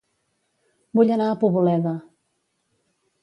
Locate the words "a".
1.33-1.37